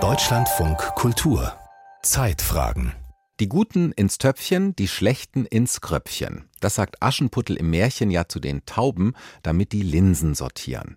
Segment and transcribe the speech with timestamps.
[0.00, 1.56] Deutschlandfunk Kultur
[2.02, 2.92] Zeitfragen
[3.40, 6.48] die Guten ins Töpfchen, die Schlechten ins Kröpfchen.
[6.60, 10.96] Das sagt Aschenputtel im Märchen ja zu den Tauben, damit die Linsen sortieren.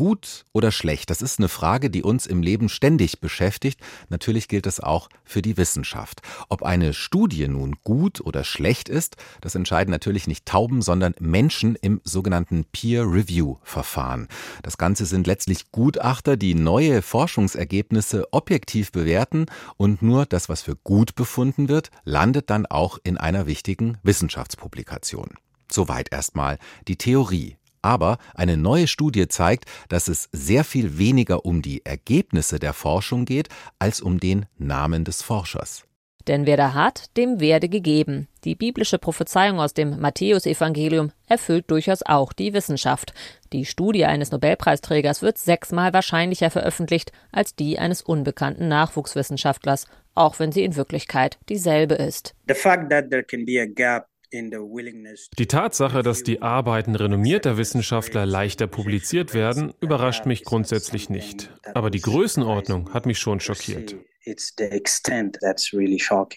[0.00, 3.78] Gut oder schlecht, das ist eine Frage, die uns im Leben ständig beschäftigt.
[4.08, 6.22] Natürlich gilt es auch für die Wissenschaft.
[6.48, 11.74] Ob eine Studie nun gut oder schlecht ist, das entscheiden natürlich nicht Tauben, sondern Menschen
[11.74, 14.28] im sogenannten Peer-Review-Verfahren.
[14.62, 19.44] Das Ganze sind letztlich Gutachter, die neue Forschungsergebnisse objektiv bewerten
[19.76, 25.34] und nur das, was für gut befunden wird, landet dann auch in einer wichtigen Wissenschaftspublikation.
[25.70, 27.59] Soweit erstmal die Theorie.
[27.82, 33.24] Aber eine neue Studie zeigt, dass es sehr viel weniger um die Ergebnisse der Forschung
[33.24, 33.48] geht,
[33.78, 35.84] als um den Namen des Forschers.
[36.26, 38.28] Denn wer da hat, dem werde gegeben.
[38.44, 43.14] Die biblische Prophezeiung aus dem Matthäusevangelium erfüllt durchaus auch die Wissenschaft.
[43.52, 50.52] Die Studie eines Nobelpreisträgers wird sechsmal wahrscheinlicher veröffentlicht als die eines unbekannten Nachwuchswissenschaftlers, auch wenn
[50.52, 52.34] sie in Wirklichkeit dieselbe ist.
[52.48, 58.26] The fact that there can be a gap die Tatsache, dass die Arbeiten renommierter Wissenschaftler
[58.26, 61.50] leichter publiziert werden, überrascht mich grundsätzlich nicht.
[61.74, 63.96] Aber die Größenordnung hat mich schon schockiert.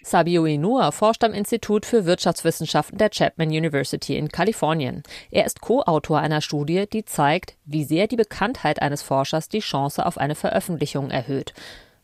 [0.03, 5.03] Sabio Inua forscht am Institut für Wirtschaftswissenschaften der Chapman University in Kalifornien.
[5.29, 10.05] Er ist Co-Autor einer Studie, die zeigt, wie sehr die Bekanntheit eines Forschers die Chance
[10.05, 11.53] auf eine Veröffentlichung erhöht.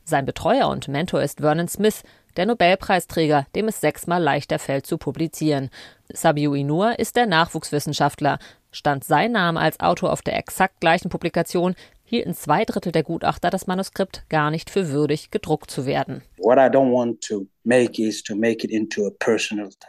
[0.03, 2.03] Sein Betreuer und Mentor ist Vernon Smith,
[2.39, 5.69] der Nobelpreisträger, dem es sechsmal leichter fällt zu publizieren.
[6.07, 8.39] Sabiu Inur ist der Nachwuchswissenschaftler.
[8.71, 13.49] Stand sein Name als Autor auf der exakt gleichen Publikation, hielten zwei Drittel der Gutachter
[13.49, 16.21] das Manuskript gar nicht für würdig, gedruckt zu werden.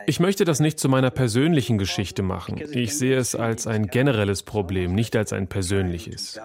[0.06, 2.60] Ich möchte das nicht zu meiner persönlichen Geschichte machen.
[2.72, 6.40] Ich sehe es als ein generelles Problem, nicht als ein persönliches.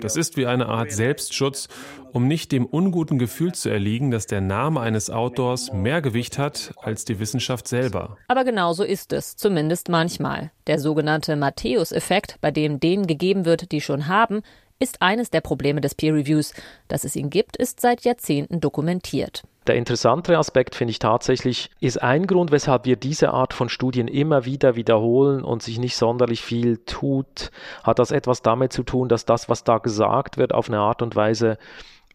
[0.00, 1.68] Das ist wie eine Art Selbstschutz,
[2.12, 6.72] um nicht dem unguten Gefühl zu erliegen, dass der Name eines Autors mehr Gewicht hat
[6.80, 8.16] als die Wissenschaft selber.
[8.28, 10.50] Aber genauso ist es, zumindest manchmal.
[10.66, 14.40] Der sogenannte Matthäus-Effekt, bei dem denen gegeben wird, die schon haben,
[14.78, 16.54] ist eines der Probleme des Peer Reviews.
[16.88, 19.42] Dass es ihn gibt, ist seit Jahrzehnten dokumentiert.
[19.68, 24.08] Der interessantere Aspekt finde ich tatsächlich, ist ein Grund, weshalb wir diese Art von Studien
[24.08, 27.52] immer wieder wiederholen und sich nicht sonderlich viel tut,
[27.84, 31.00] hat das etwas damit zu tun, dass das, was da gesagt wird, auf eine Art
[31.00, 31.58] und Weise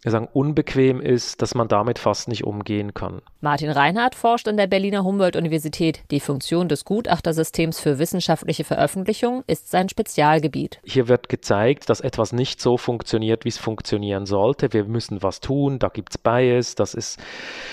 [0.04, 3.22] sagen, unbequem ist, dass man damit fast nicht umgehen kann.
[3.42, 6.02] Martin Reinhardt forscht an der Berliner Humboldt-Universität.
[6.12, 10.80] Die Funktion des Gutachtersystems für wissenschaftliche Veröffentlichung ist sein Spezialgebiet.
[10.84, 14.74] Hier wird gezeigt, dass etwas nicht so funktioniert, wie es funktionieren sollte.
[14.74, 17.20] Wir müssen was tun, da gibt es Bias, das ist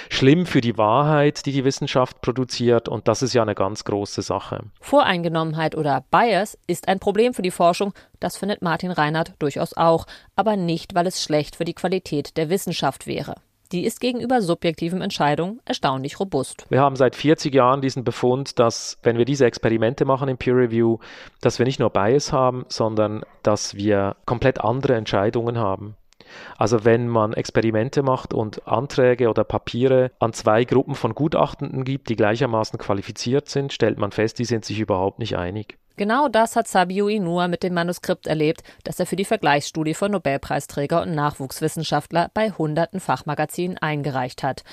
[0.08, 4.22] schlimm für die Wahrheit, die die Wissenschaft produziert und das ist ja eine ganz große
[4.22, 4.64] Sache.
[4.80, 7.92] Voreingenommenheit oder Bias ist ein Problem für die Forschung,
[8.24, 12.48] das findet Martin Reinhardt durchaus auch, aber nicht, weil es schlecht für die Qualität der
[12.48, 13.34] Wissenschaft wäre.
[13.70, 16.64] Die ist gegenüber subjektiven Entscheidungen erstaunlich robust.
[16.70, 20.56] Wir haben seit 40 Jahren diesen Befund, dass wenn wir diese Experimente machen im Peer
[20.56, 20.98] Review,
[21.42, 25.96] dass wir nicht nur Bias haben, sondern dass wir komplett andere Entscheidungen haben.
[26.56, 32.08] Also wenn man Experimente macht und Anträge oder Papiere an zwei Gruppen von Gutachtenden gibt,
[32.08, 35.78] die gleichermaßen qualifiziert sind, stellt man fest, die sind sich überhaupt nicht einig.
[35.96, 40.10] Genau das hat Sabiu Inua mit dem Manuskript erlebt, das er für die Vergleichsstudie von
[40.10, 44.64] Nobelpreisträger und Nachwuchswissenschaftler bei hunderten Fachmagazinen eingereicht hat.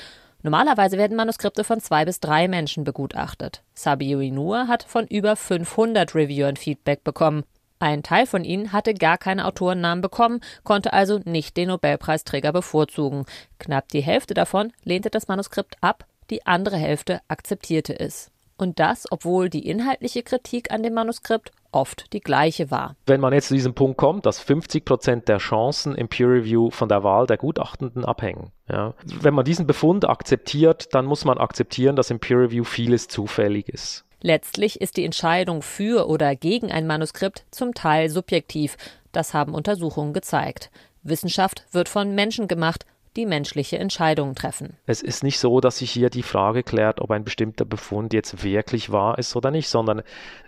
[0.42, 3.62] Normalerweise werden Manuskripte von zwei bis drei Menschen begutachtet.
[3.76, 7.44] Sabiu Inua hat von über 500 Reviewern Feedback bekommen.
[7.78, 13.26] Ein Teil von ihnen hatte gar keine Autorennamen bekommen, konnte also nicht den Nobelpreisträger bevorzugen.
[13.60, 18.31] Knapp die Hälfte davon lehnte das Manuskript ab, die andere Hälfte akzeptierte es.
[18.62, 22.96] Und das, obwohl die inhaltliche Kritik an dem Manuskript oft die gleiche war.
[23.08, 26.70] Wenn man jetzt zu diesem Punkt kommt, dass 50 Prozent der Chancen im Peer Review
[26.70, 28.52] von der Wahl der Gutachtenden abhängen.
[28.70, 28.94] Ja.
[29.04, 33.68] Wenn man diesen Befund akzeptiert, dann muss man akzeptieren, dass im Peer Review vieles zufällig
[33.68, 34.06] ist.
[34.22, 38.78] Letztlich ist die Entscheidung für oder gegen ein Manuskript zum Teil subjektiv.
[39.12, 40.70] Das haben Untersuchungen gezeigt.
[41.02, 42.86] Wissenschaft wird von Menschen gemacht
[43.16, 44.78] die menschliche Entscheidungen treffen.
[44.86, 48.44] Es ist nicht so, dass sich hier die Frage klärt, ob ein bestimmter Befund jetzt
[48.44, 50.02] wirklich wahr ist oder nicht, sondern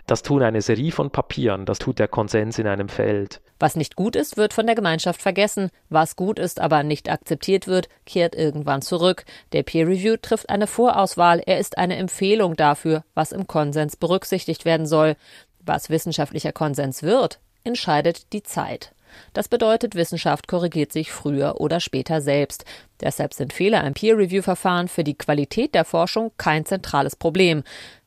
[0.06, 3.40] das tun eine Serie von Papieren, das tut der Konsens in einem Feld.
[3.60, 5.70] Was nicht gut ist, wird von der Gemeinschaft vergessen.
[5.88, 9.24] Was gut ist, aber nicht akzeptiert wird, kehrt irgendwann zurück.
[9.52, 14.64] Der Peer Review trifft eine Vorauswahl, er ist eine Empfehlung dafür, was im Konsens berücksichtigt
[14.64, 15.16] werden soll.
[15.60, 18.93] Was wissenschaftlicher Konsens wird, entscheidet die Zeit.
[19.32, 22.64] Das bedeutet, Wissenschaft korrigiert sich früher oder später selbst.
[23.00, 27.62] Deshalb sind Fehler im Peer-Review-Verfahren für die Qualität der Forschung kein zentrales Problem.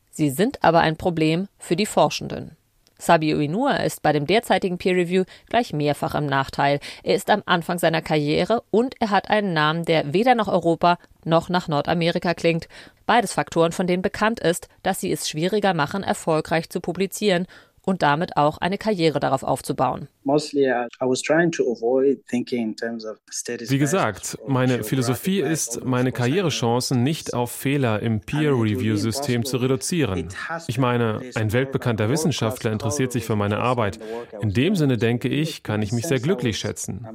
[0.10, 2.58] Sie sind aber ein Problem für die Forschenden.
[3.00, 6.80] Sabio Inua ist bei dem derzeitigen Peer Review gleich mehrfach im Nachteil.
[7.04, 10.98] Er ist am Anfang seiner Karriere und er hat einen Namen, der weder nach Europa
[11.24, 12.68] noch nach Nordamerika klingt.
[13.06, 17.48] Beides Faktoren, von denen bekannt ist, dass sie es schwieriger machen, erfolgreich zu publizieren
[17.88, 20.10] und damit auch eine Karriere darauf aufzubauen.
[20.26, 20.36] Uh,
[23.70, 30.28] Wie gesagt, meine Philosophie ist, meine Karrierechancen nicht auf Fehler im Peer-Review-System zu reduzieren.
[30.68, 34.00] Ich meine, ein weltbekannter Wissenschaftler interessiert sich für meine Arbeit.
[34.42, 37.08] In dem Sinne denke ich, kann ich mich sehr glücklich schätzen.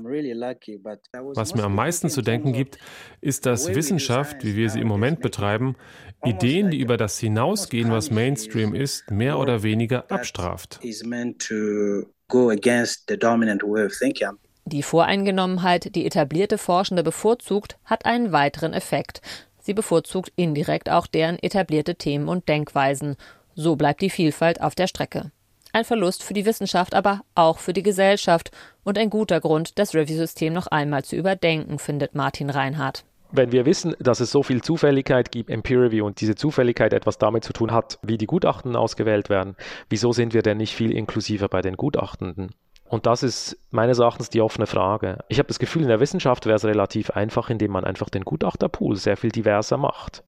[1.34, 2.78] Was mir am meisten zu denken gibt,
[3.20, 5.76] ist, dass Wissenschaft, wie wir sie im Moment betreiben,
[6.24, 10.61] Ideen, die über das hinausgehen, was Mainstream ist, mehr oder weniger abstraft.
[14.64, 19.20] Die Voreingenommenheit, die etablierte Forschende bevorzugt, hat einen weiteren Effekt.
[19.60, 23.16] Sie bevorzugt indirekt auch deren etablierte Themen und Denkweisen.
[23.54, 25.30] So bleibt die Vielfalt auf der Strecke.
[25.72, 28.50] Ein Verlust für die Wissenschaft, aber auch für die Gesellschaft
[28.84, 33.66] und ein guter Grund, das Review-System noch einmal zu überdenken, findet Martin Reinhardt wenn wir
[33.66, 37.44] wissen, dass es so viel Zufälligkeit gibt im Peer Review und diese Zufälligkeit etwas damit
[37.44, 39.56] zu tun hat, wie die Gutachten ausgewählt werden,
[39.88, 42.50] wieso sind wir denn nicht viel inklusiver bei den Gutachtenden?
[42.88, 45.18] Und das ist meines Erachtens die offene Frage.
[45.28, 48.22] Ich habe das Gefühl, in der Wissenschaft wäre es relativ einfach, indem man einfach den
[48.22, 50.24] Gutachterpool sehr viel diverser macht.